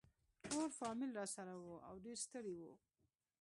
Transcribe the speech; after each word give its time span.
ټول 0.51 0.67
فامیل 0.79 1.11
راسره 1.19 1.53
وو 1.59 1.75
او 1.87 1.95
ډېر 2.05 2.17
ستړي 2.25 2.53
وو. 2.59 2.73